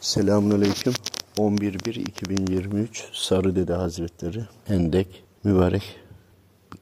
[0.00, 0.92] Selamünaleyküm.
[1.36, 5.82] 11.1.2023 Sarı Dede Hazretleri Hendek mübarek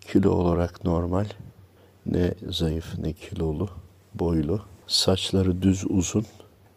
[0.00, 1.27] kilo olarak normal
[2.07, 3.69] ne zayıf ne kilolu
[4.15, 6.27] boylu saçları düz uzun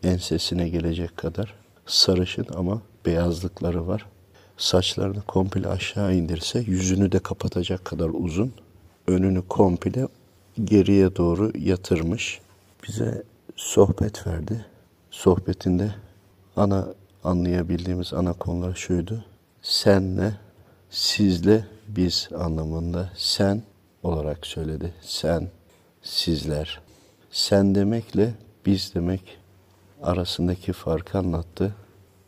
[0.04, 1.54] ensesine gelecek kadar
[1.86, 4.06] sarışın ama beyazlıkları var.
[4.58, 8.54] Saçlarını komple aşağı indirse yüzünü de kapatacak kadar uzun.
[9.08, 10.08] Önünü komple
[10.64, 12.40] geriye doğru yatırmış.
[12.88, 13.24] Bize
[13.56, 14.66] sohbet verdi.
[15.12, 15.92] Sohbetinde
[16.56, 16.88] ana
[17.24, 19.26] anlayabildiğimiz ana konular şuydu.
[19.62, 20.34] Senle,
[20.90, 23.64] sizle, biz anlamında sen
[24.04, 24.94] olarak söyledi.
[25.02, 25.48] Sen,
[26.02, 26.82] sizler.
[27.32, 28.34] Sen demekle
[28.66, 29.38] biz demek
[30.02, 31.76] arasındaki farkı anlattı.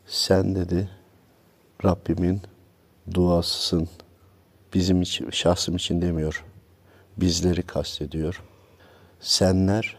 [0.05, 0.89] Sen dedi
[1.85, 2.41] Rabbimin
[3.13, 3.89] duasısın.
[4.73, 6.45] Bizim için, şahsım için demiyor.
[7.17, 8.43] Bizleri kastediyor.
[9.19, 9.97] Senler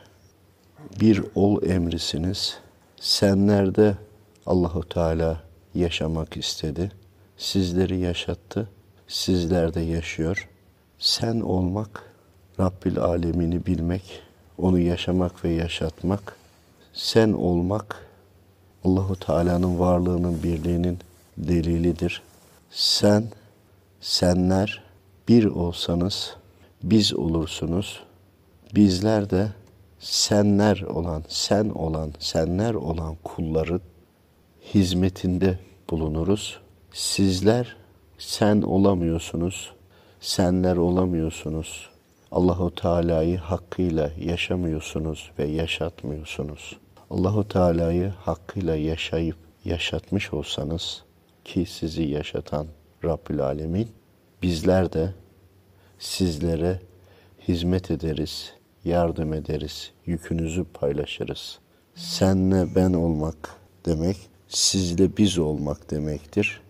[1.00, 2.58] bir ol emrisiniz.
[3.00, 3.96] Senlerde
[4.46, 5.42] Allahu Teala
[5.74, 6.92] yaşamak istedi.
[7.36, 8.68] Sizleri yaşattı.
[9.08, 10.48] Sizler de yaşıyor.
[10.98, 12.14] Sen olmak,
[12.60, 14.22] Rabbil alemini bilmek,
[14.58, 16.36] onu yaşamak ve yaşatmak.
[16.92, 18.06] Sen olmak
[18.84, 20.98] Allahu Teala'nın varlığının birliğinin
[21.38, 22.22] delilidir.
[22.70, 23.24] Sen,
[24.00, 24.82] senler
[25.28, 26.36] bir olsanız
[26.82, 28.00] biz olursunuz.
[28.74, 29.48] Bizler de
[30.00, 33.80] senler olan, sen olan, senler olan kulların
[34.74, 35.58] hizmetinde
[35.90, 36.60] bulunuruz.
[36.92, 37.76] Sizler
[38.18, 39.72] sen olamıyorsunuz,
[40.20, 41.90] senler olamıyorsunuz.
[42.32, 46.76] Allahu Teala'yı hakkıyla yaşamıyorsunuz ve yaşatmıyorsunuz.
[47.10, 51.02] Allahu Teala'yı hakkıyla yaşayıp yaşatmış olsanız
[51.44, 52.66] ki sizi yaşatan
[53.04, 53.88] Rabbül Alemin
[54.42, 55.14] bizler de
[55.98, 56.80] sizlere
[57.48, 58.52] hizmet ederiz,
[58.84, 61.58] yardım ederiz, yükünüzü paylaşırız.
[61.94, 63.56] Senle ben olmak
[63.86, 64.16] demek,
[64.48, 66.60] sizle biz olmak demektir.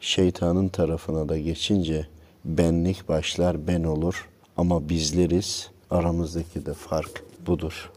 [0.00, 2.06] Şeytanın tarafına da geçince
[2.44, 7.90] benlik başlar ben olur ama bizleriz aramızdaki de fark budur.